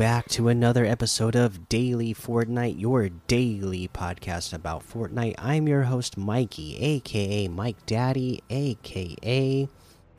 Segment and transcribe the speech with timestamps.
[0.00, 5.34] Back to another episode of Daily Fortnite, your daily podcast about Fortnite.
[5.36, 9.68] I'm your host, Mikey, aka Mike Daddy, aka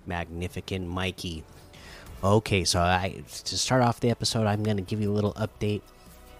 [0.05, 1.43] Magnificent Mikey.
[2.23, 5.33] Okay, so I to start off the episode, I'm going to give you a little
[5.33, 5.81] update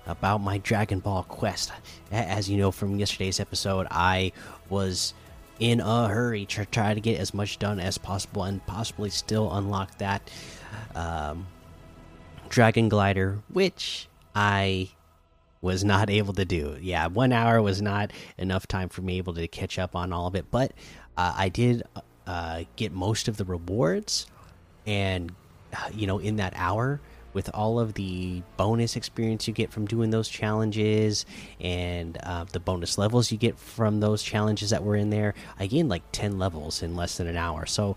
[0.06, 1.72] about my Dragon Ball quest.
[2.12, 4.34] As you know from yesterday's episode, I
[4.70, 5.16] was
[5.60, 9.52] in a hurry to try to get as much done as possible and possibly still
[9.52, 10.30] unlock that.
[10.94, 11.48] Um,
[12.52, 14.90] Dragon Glider, which I
[15.62, 16.78] was not able to do.
[16.82, 20.28] Yeah, one hour was not enough time for me able to catch up on all
[20.28, 20.74] of it, but
[21.16, 21.84] uh, I did
[22.28, 24.28] uh, get most of the rewards,
[24.86, 25.32] and
[25.74, 27.00] uh, you know, in that hour.
[27.34, 31.26] With all of the bonus experience you get from doing those challenges
[31.62, 35.68] and uh, the bonus levels you get from those challenges that were in there, I
[35.68, 37.66] gained like 10 levels in less than an hour.
[37.66, 37.96] So,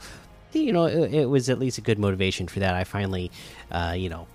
[0.52, 2.77] you know, it, it was at least a good motivation for that.
[2.77, 3.33] I finally,
[3.72, 4.28] uh, you know,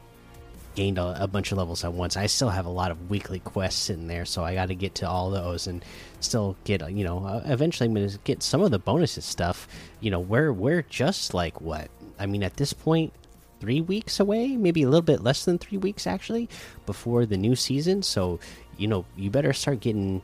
[0.79, 2.15] gained a, a, bunch of levels at once.
[2.15, 4.95] I still have a lot of weekly quests in there, so I got to get
[4.95, 5.83] to all those and
[6.21, 7.25] still get you know.
[7.25, 9.67] Uh, eventually, I'm to get some of the bonuses stuff.
[9.99, 13.11] You know, we're we're just like what I mean at this point,
[13.59, 16.47] three weeks away, maybe a little bit less than three weeks actually,
[16.85, 18.01] before the new season.
[18.01, 18.39] So
[18.77, 20.21] you know, you better start getting.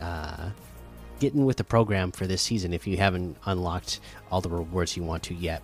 [0.00, 0.50] Uh,
[1.20, 4.00] getting with the program for this season if you haven't unlocked
[4.32, 5.62] all the rewards you want to yet.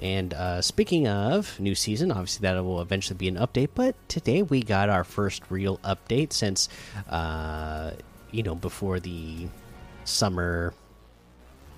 [0.00, 3.70] And uh, speaking of new season, obviously that will eventually be an update.
[3.74, 6.68] But today we got our first real update since,
[7.08, 7.92] uh,
[8.30, 9.48] you know, before the
[10.04, 10.72] summer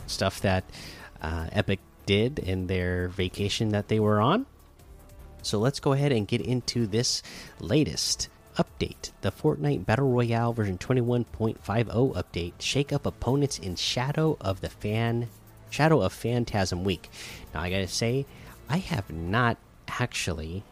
[0.07, 0.65] stuff that
[1.21, 4.47] uh, Epic did in their vacation that they were on.
[5.43, 7.23] So let's go ahead and get into this
[7.59, 11.57] latest update the Fortnite Battle Royale version 21.50
[12.15, 12.53] update.
[12.61, 15.29] Shake up opponents in Shadow of the Fan
[15.73, 17.11] Shadow of Phantasm Week.
[17.55, 18.27] Now I gotta say,
[18.69, 19.57] I have not
[19.89, 20.63] actually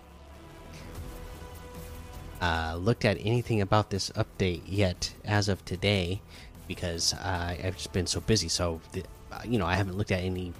[2.40, 6.20] uh, looked at anything about this update yet as of today
[6.66, 8.48] because uh, I've just been so busy.
[8.48, 9.02] So, the,
[9.32, 10.52] uh, you know, I haven't looked at any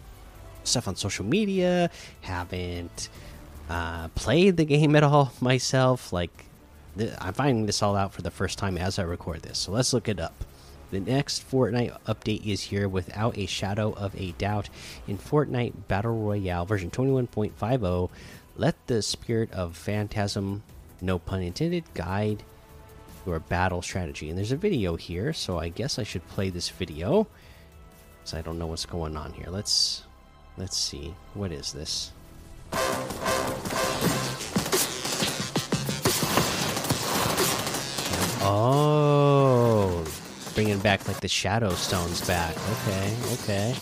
[0.65, 1.91] stuff on social media,
[2.23, 3.09] haven't
[3.69, 6.13] uh, played the game at all myself.
[6.13, 6.47] Like,
[7.21, 9.59] I'm finding this all out for the first time as I record this.
[9.59, 10.45] So let's look it up.
[10.91, 14.69] The next Fortnite update is here without a shadow of a doubt.
[15.07, 18.11] In Fortnite Battle Royale version 21.50,
[18.57, 20.63] let the spirit of Phantasm,
[21.01, 22.43] no pun intended, guide
[23.27, 24.29] your battle strategy.
[24.29, 27.27] And there's a video here, so I guess I should play this video.
[28.19, 29.47] Because I don't know what's going on here.
[29.49, 30.03] Let's
[30.59, 31.15] let's see.
[31.35, 32.13] What is this?
[38.43, 39.10] Oh,
[40.55, 42.57] bringing back like the shadow stones back.
[42.71, 43.75] Okay, okay.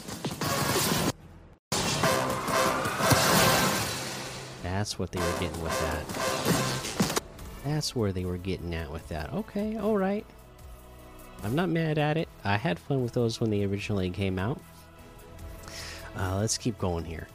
[4.62, 6.04] That's what they were getting with that.
[7.64, 9.32] That's where they were getting at with that.
[9.32, 10.24] Okay, all right.
[11.42, 12.28] I'm not mad at it.
[12.44, 14.60] I had fun with those when they originally came out.
[16.16, 17.28] Uh, let's keep going here.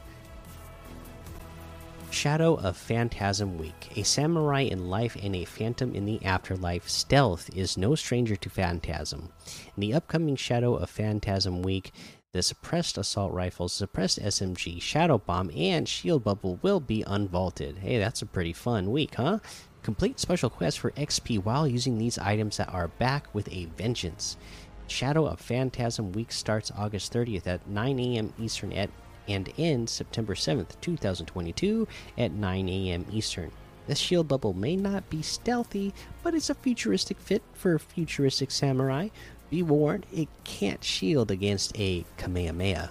[2.24, 3.90] Shadow of Phantasm Week.
[3.96, 8.48] A samurai in life and a phantom in the afterlife, Stealth is no stranger to
[8.48, 9.28] Phantasm.
[9.76, 11.92] In the upcoming Shadow of Phantasm Week,
[12.32, 17.80] the suppressed assault rifles, suppressed SMG, shadow bomb, and shield bubble will be unvaulted.
[17.80, 19.40] Hey, that's a pretty fun week, huh?
[19.82, 24.38] Complete special quests for XP while using these items that are back with a vengeance.
[24.86, 28.32] Shadow of Phantasm Week starts August 30th at 9 a.m.
[28.38, 28.88] Eastern at
[29.28, 33.06] and ends September 7th, 2022 at 9 a.m.
[33.10, 33.50] Eastern.
[33.86, 35.92] This shield bubble may not be stealthy,
[36.22, 39.08] but it's a futuristic fit for futuristic samurai.
[39.50, 42.90] Be warned, it can't shield against a Kamehameha.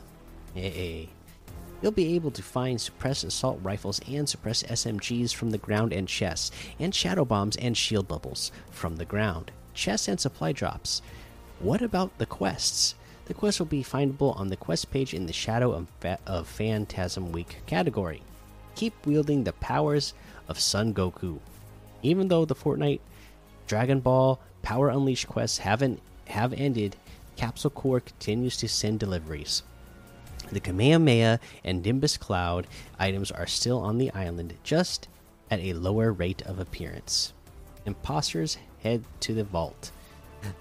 [0.54, 1.10] Hey.
[1.82, 6.08] You'll be able to find suppressed assault rifles and suppressed SMGs from the ground and
[6.08, 11.02] chests, and shadow bombs and shield bubbles from the ground, chests and supply drops.
[11.60, 12.96] What about the quests?
[13.34, 15.88] The quest will be findable on the quest page in the Shadow of,
[16.28, 18.22] of Phantasm Week category.
[18.76, 20.14] Keep wielding the powers
[20.48, 21.40] of Son Goku.
[22.04, 23.00] Even though the Fortnite
[23.66, 26.96] Dragon Ball Power Unleashed quests haven't have ended,
[27.36, 29.64] Capsule Corp continues to send deliveries.
[30.52, 32.68] The Kamehameha and Nimbus Cloud
[33.00, 35.08] items are still on the island, just
[35.50, 37.34] at a lower rate of appearance.
[37.88, 39.92] Imposters head to the vault.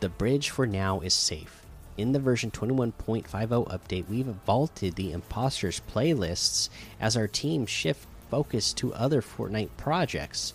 [0.01, 1.62] The bridge for now is safe
[1.97, 6.69] in the version 21.50 update, we've vaulted the imposters playlists
[7.01, 10.55] as our team shift focus to other Fortnite projects.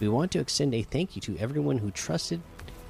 [0.00, 2.40] We want to extend a thank you to everyone who trusted,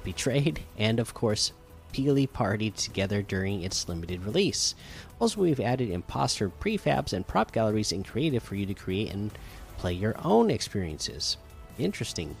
[0.03, 1.51] betrayed, and of course,
[1.93, 4.75] Peely partied together during its limited release.
[5.19, 9.31] Also, we've added imposter prefabs and prop galleries in creative for you to create and
[9.77, 11.37] play your own experiences.
[11.77, 12.35] interesting.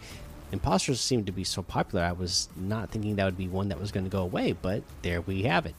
[0.51, 2.03] Imposters seem to be so popular.
[2.03, 4.83] I was not thinking that would be one that was going to go away, but
[5.01, 5.75] there we have it.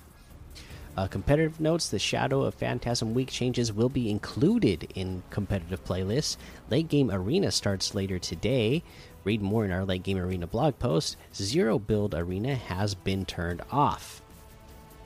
[0.96, 6.36] Uh, competitive notes the Shadow of Phantasm Week changes will be included in competitive playlists.
[6.68, 8.82] Late Game Arena starts later today.
[9.24, 11.16] Read more in our Late Game Arena blog post.
[11.34, 14.22] Zero Build Arena has been turned off.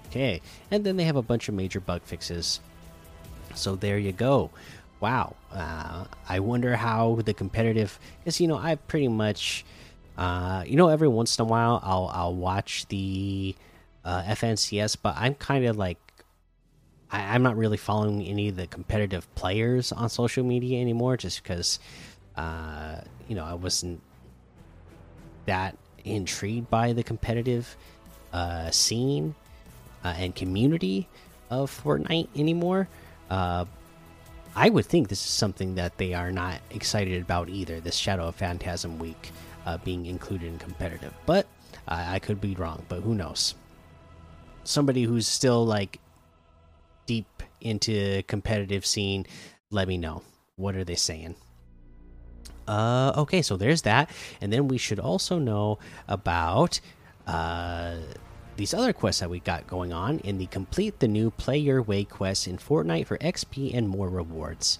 [0.08, 0.40] Okay,
[0.70, 2.60] and then they have a bunch of major bug fixes.
[3.55, 4.50] So there you go.
[5.05, 5.37] Wow.
[5.53, 8.01] Uh, I wonder how the competitive.
[8.21, 9.62] Because, you know, I pretty much.
[10.17, 13.55] Uh, you know, every once in a while I'll I'll watch the
[14.03, 15.99] uh, FNCS, but I'm kind of like
[17.11, 21.43] I, am not really following any of the competitive players on social media anymore, just
[21.43, 21.81] because
[22.37, 24.01] uh, you know I wasn't
[25.45, 27.77] that intrigued by the competitive
[28.33, 29.35] uh, scene
[30.03, 31.09] uh, and community
[31.51, 32.89] of Fortnite anymore.
[33.29, 33.67] Uh,
[34.56, 37.81] I would think this is something that they are not excited about either.
[37.81, 39.33] This Shadow of Phantasm week
[39.67, 41.47] uh, being included in competitive, but
[41.89, 42.85] I could be wrong.
[42.89, 43.55] But who knows?
[44.65, 46.01] somebody who's still like
[47.06, 49.27] deep into competitive scene,
[49.71, 50.23] let me know.
[50.56, 51.37] What are they saying?
[52.67, 54.11] Uh, okay, so there's that,
[54.41, 55.79] and then we should also know
[56.09, 56.81] about
[57.27, 57.97] uh
[58.56, 61.83] these other quests that we got going on in the complete the new play your
[61.83, 64.79] way quests in Fortnite for XP and more rewards.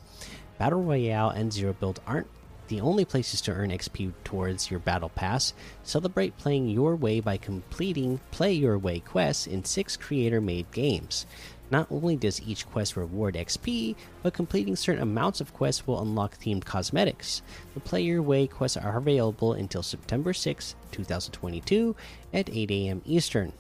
[0.59, 2.29] Battle Royale and Zero Build aren't
[2.69, 5.53] the only places to earn XP towards your battle pass.
[5.83, 11.27] Celebrate playing your way by completing Play Your Way quests in six creator made games.
[11.71, 16.39] Not only does each quest reward XP, but completing certain amounts of quests will unlock
[16.39, 17.43] themed cosmetics.
[17.75, 21.97] The Play Your Way quests are available until September 6, 2022
[22.33, 23.03] at 8 a.m.
[23.05, 23.53] Eastern.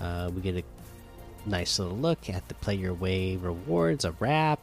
[0.00, 0.64] Uh, we get a
[1.48, 4.60] nice little look at the Play Your Way rewards, a wrap.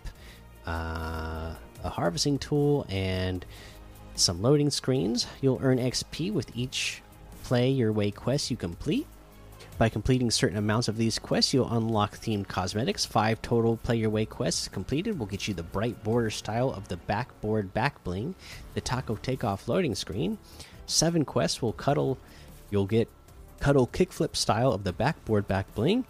[0.65, 3.45] Uh, a harvesting tool, and
[4.15, 5.27] some loading screens.
[5.41, 7.01] You'll earn XP with each
[7.43, 9.07] play your way quest you complete.
[9.77, 13.03] By completing certain amounts of these quests, you'll unlock themed cosmetics.
[13.03, 16.87] Five total play your way quests completed will get you the bright border style of
[16.87, 18.35] the backboard back bling,
[18.75, 20.37] the taco takeoff loading screen.
[20.85, 22.19] Seven quests will cuddle.
[22.69, 23.09] You'll get
[23.61, 26.03] cuddle kickflip style of the backboard back bling,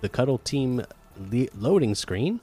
[0.00, 0.82] the cuddle team
[1.56, 2.40] loading screen,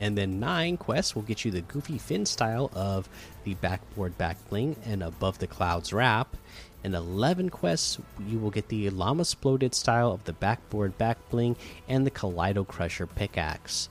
[0.00, 3.08] and then nine quests will get you the goofy fin style of
[3.42, 6.36] the backboard back bling and above the clouds wrap.
[6.84, 11.56] And 11 quests, you will get the llama exploded style of the backboard back bling
[11.88, 13.88] and the kaleido crusher pickaxe.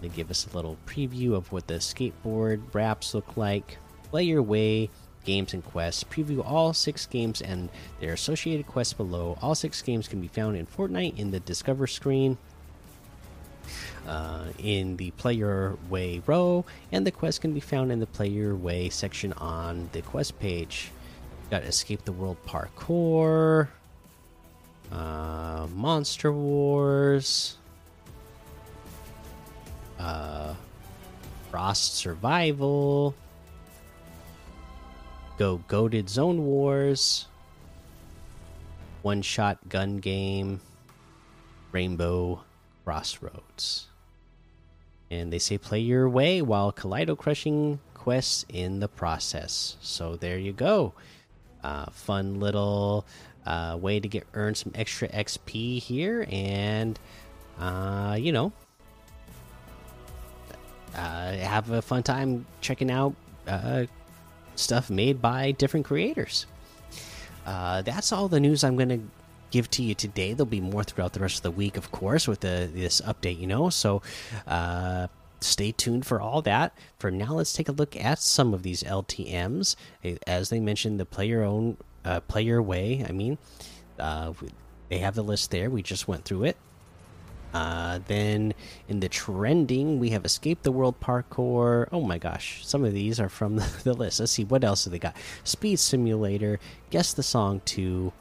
[0.00, 3.78] They give us a little preview of what the skateboard wraps look like.
[4.10, 4.90] Play your way
[5.24, 6.04] games and quests.
[6.04, 7.68] Preview all six games and
[8.00, 9.38] their associated quests below.
[9.42, 12.38] All six games can be found in Fortnite in the Discover screen
[14.06, 18.54] uh, in the player way row, and the quest can be found in the player
[18.54, 20.90] way section on the quest page.
[21.50, 23.68] Got escape the world parkour,
[24.90, 27.56] uh, monster wars,
[29.98, 30.54] uh,
[31.50, 33.14] frost survival,
[35.38, 37.26] go goaded zone wars,
[39.02, 40.60] one shot gun game,
[41.72, 42.42] rainbow
[42.84, 43.88] crossroads
[45.10, 49.76] and they say play your way while kaleido crushing quests in the process.
[49.80, 50.92] So there you go.
[51.62, 53.06] Uh, fun little
[53.46, 56.98] uh, way to get earn some extra XP here, and
[57.58, 58.52] uh, you know,
[60.94, 63.14] uh, have a fun time checking out
[63.46, 63.86] uh,
[64.56, 66.46] stuff made by different creators.
[67.46, 69.00] Uh, that's all the news I'm going to
[69.50, 70.32] give to you today.
[70.32, 73.38] There'll be more throughout the rest of the week, of course, with the, this update,
[73.38, 73.70] you know.
[73.70, 74.02] So
[74.46, 75.08] uh,
[75.40, 76.76] stay tuned for all that.
[76.98, 79.76] For now, let's take a look at some of these LTMs.
[80.26, 83.04] As they mentioned, the player own, uh, player way.
[83.08, 83.38] I mean,
[83.98, 84.32] uh,
[84.88, 85.70] they have the list there.
[85.70, 86.56] We just went through it.
[87.54, 88.52] Uh, then
[88.88, 91.88] in the trending, we have Escape the World Parkour.
[91.92, 94.18] Oh my gosh, some of these are from the, list.
[94.18, 95.16] Let's see what else have they got.
[95.44, 96.58] Speed Simulator,
[96.90, 98.12] Guess the Song 2,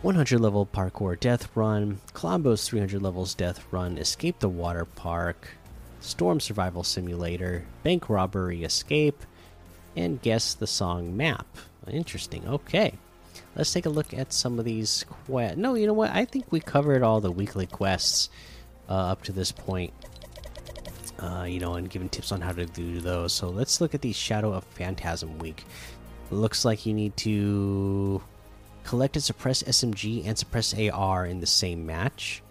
[0.00, 5.50] 100 level parkour death run, Colombo's 300 levels death run, Escape the Water Park,
[6.00, 9.24] Storm Survival Simulator, Bank Robbery Escape,
[9.94, 11.46] and Guess the Song Map.
[11.86, 12.48] Interesting.
[12.48, 12.94] Okay.
[13.54, 15.58] Let's take a look at some of these quests.
[15.58, 16.10] No, you know what?
[16.10, 18.30] I think we covered all the weekly quests
[18.88, 19.92] uh, up to this point.
[21.18, 23.32] Uh, you know, and giving tips on how to do those.
[23.32, 25.64] So let's look at the Shadow of Phantasm week.
[26.30, 28.22] looks like you need to
[28.84, 32.42] Collect and suppress SMG and suppress AR in the same match.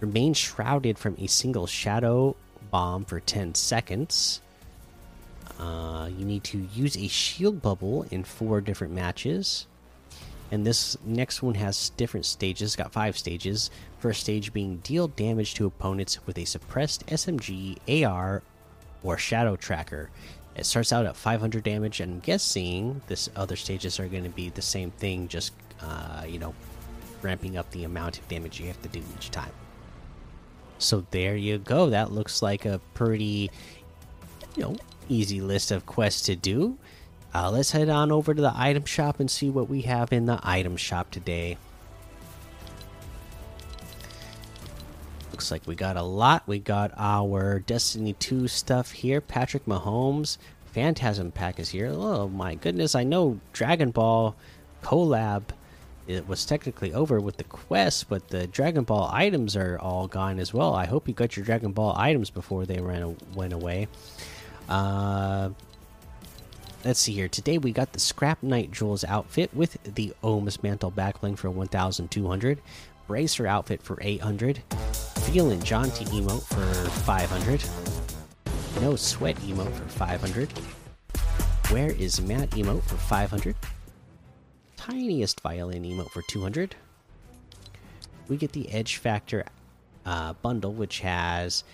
[0.00, 2.36] Remain shrouded from a single shadow
[2.70, 4.42] bomb for 10 seconds.
[5.58, 9.66] Uh, you need to use a shield bubble in four different matches.
[10.50, 13.70] And this next one has different stages, got five stages.
[13.98, 18.42] First stage being deal damage to opponents with a suppressed SMG, AR,
[19.02, 20.10] or Shadow Tracker.
[20.56, 24.30] It starts out at 500 damage, and I'm guessing this other stages are going to
[24.30, 26.54] be the same thing, just uh, you know,
[27.22, 29.52] ramping up the amount of damage you have to do each time.
[30.78, 31.90] So there you go.
[31.90, 33.50] That looks like a pretty,
[34.56, 34.76] you know,
[35.08, 36.78] easy list of quests to do.
[37.34, 40.26] Uh, let's head on over to the item shop and see what we have in
[40.26, 41.56] the item shop today.
[45.30, 46.42] Looks like we got a lot.
[46.46, 49.20] We got our Destiny 2 stuff here.
[49.20, 50.38] Patrick Mahomes
[50.72, 51.90] Phantasm pack is here.
[51.92, 54.36] Oh my goodness, I know Dragon Ball
[54.82, 55.44] collab
[56.08, 60.38] it was technically over with the quest, but the Dragon Ball items are all gone
[60.38, 60.74] as well.
[60.74, 63.88] I hope you got your Dragon Ball items before they ran went away.
[64.70, 65.50] Uh,
[66.84, 67.28] let's see here.
[67.28, 72.60] Today we got the Scrap Knight Jules outfit with the Ohms Mantle backbling for 1,200,
[73.06, 74.62] Bracer outfit for 800,
[75.32, 77.64] Feeling Jaunty emote for 500,
[78.82, 80.50] No Sweat emote for 500,
[81.70, 83.56] Where is Matt emote for 500,
[84.76, 86.74] Tiniest Violin emote for 200.
[88.28, 89.44] We get the Edge Factor
[90.06, 91.64] uh, bundle, which has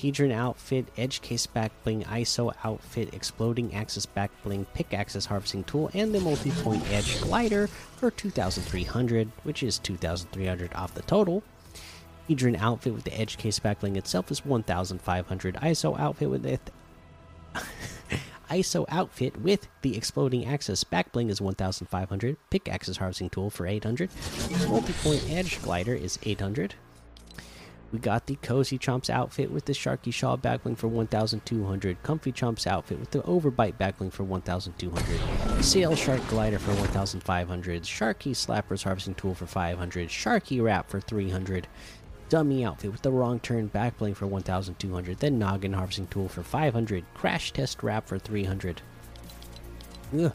[0.00, 5.90] Hedron outfit, Edge Case back bling, ISO outfit, Exploding Axis back bling, Pickaxes harvesting tool,
[5.92, 11.42] and the multi point Edge glider for 2,300, which is 2,300 off the total.
[12.30, 15.54] Hedron outfit with the Edge Case back bling itself is 1,500.
[15.56, 16.58] ISO outfit with the
[18.50, 22.36] ISO outfit with the exploding axis back bling is 1,500.
[22.48, 24.08] Pickaxes harvesting tool for 800.
[24.66, 26.74] Multi point edge glider is 800.
[27.92, 32.02] We got the Cozy Chomps outfit with the Sharky Shaw backbling for 1,200.
[32.04, 35.64] Comfy Chomps outfit with the Overbite backbling for 1,200.
[35.64, 37.82] Sail Shark Glider for 1,500.
[37.82, 40.08] Sharky Slappers Harvesting Tool for 500.
[40.08, 41.66] Sharky Wrap for 300.
[42.28, 45.18] Dummy outfit with the wrong turn backbling for 1200.
[45.18, 47.04] Then Noggin harvesting tool for 500.
[47.12, 48.82] Crash test wrap for 300.
[50.16, 50.32] Ugh.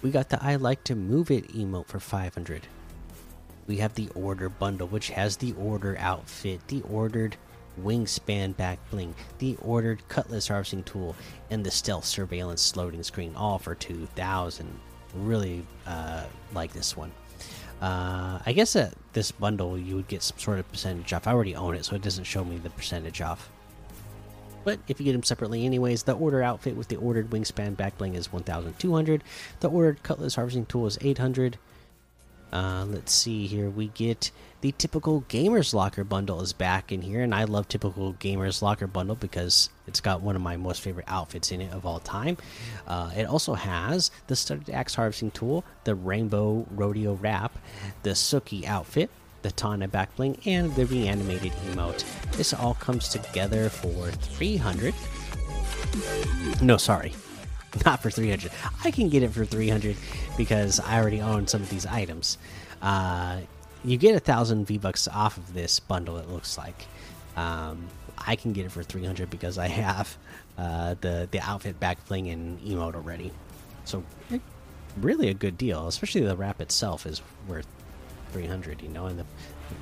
[0.00, 2.68] We got the I like to move it emote for 500
[3.66, 7.36] we have the order bundle, which has the order outfit, the ordered
[7.82, 11.14] wingspan back bling, the ordered cutlass harvesting tool,
[11.50, 14.80] and the stealth surveillance loading screen, all for 2,000.
[15.14, 17.12] Really uh, like this one.
[17.80, 21.26] Uh, I guess that this bundle you would get some sort of percentage off.
[21.26, 23.50] I already own it, so it doesn't show me the percentage off.
[24.64, 27.98] But if you get them separately, anyways, the order outfit with the ordered wingspan back
[27.98, 29.22] bling is 1,200.
[29.60, 31.58] The ordered cutlass harvesting tool is 800.
[32.56, 33.68] Uh, let's see here.
[33.68, 34.30] We get
[34.62, 38.86] the typical Gamers Locker bundle is back in here, and I love typical Gamers Locker
[38.86, 42.38] bundle because it's got one of my most favorite outfits in it of all time.
[42.86, 47.58] Uh, it also has the studded axe harvesting tool, the Rainbow Rodeo wrap,
[48.04, 49.10] the Suki outfit,
[49.42, 52.06] the Tana backbling, and the reanimated emote.
[52.38, 54.94] This all comes together for 300.
[56.62, 57.12] No, sorry,
[57.84, 58.50] not for 300
[58.84, 59.96] i can get it for 300
[60.36, 62.38] because i already own some of these items.
[62.82, 63.40] Uh,
[63.84, 66.86] you get a thousand v bucks off of this bundle it looks like.
[67.36, 67.86] Um,
[68.18, 70.16] i can get it for 300 because i have
[70.58, 73.30] uh, the the outfit back bling and emote already.
[73.84, 74.02] So
[74.96, 77.66] really a good deal especially the wrap itself is worth
[78.32, 79.26] 300 you know and the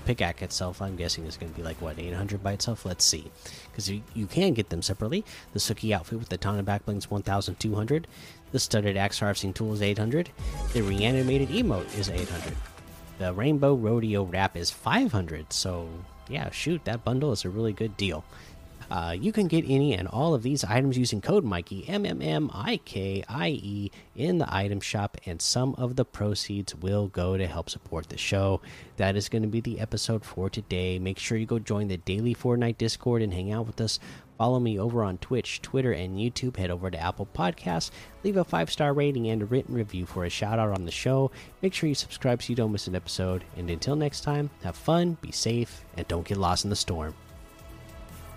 [0.06, 2.84] pickaxe itself i'm guessing is going to be like what 800 by itself?
[2.84, 3.30] Let's see.
[3.70, 5.24] Because you, you can get them separately.
[5.52, 8.06] The suki outfit with the tana backblings 1200
[8.52, 10.30] the studded axe harvesting tool is 800
[10.72, 12.54] the reanimated emote is 800
[13.18, 15.88] the rainbow rodeo wrap is 500 so
[16.28, 18.24] yeah shoot that bundle is a really good deal
[18.90, 22.20] uh, you can get any and all of these items using code Mikey M M
[22.20, 27.08] M I K I E in the item shop, and some of the proceeds will
[27.08, 28.60] go to help support the show.
[28.96, 30.98] That is going to be the episode for today.
[30.98, 33.98] Make sure you go join the daily Fortnite Discord and hang out with us.
[34.38, 36.56] Follow me over on Twitch, Twitter, and YouTube.
[36.56, 37.90] Head over to Apple Podcasts,
[38.24, 40.90] leave a five star rating and a written review for a shout out on the
[40.90, 41.30] show.
[41.62, 43.44] Make sure you subscribe so you don't miss an episode.
[43.56, 47.14] And until next time, have fun, be safe, and don't get lost in the storm.